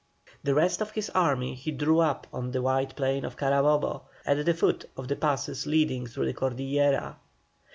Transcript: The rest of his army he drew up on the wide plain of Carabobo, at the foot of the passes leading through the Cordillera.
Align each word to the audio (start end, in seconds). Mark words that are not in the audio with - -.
The 0.43 0.55
rest 0.55 0.81
of 0.81 0.89
his 0.89 1.11
army 1.11 1.53
he 1.53 1.69
drew 1.69 1.99
up 1.99 2.25
on 2.33 2.49
the 2.49 2.61
wide 2.63 2.95
plain 2.95 3.23
of 3.23 3.37
Carabobo, 3.37 4.01
at 4.25 4.43
the 4.43 4.53
foot 4.55 4.85
of 4.97 5.07
the 5.07 5.15
passes 5.15 5.67
leading 5.67 6.07
through 6.07 6.25
the 6.25 6.33
Cordillera. 6.33 7.17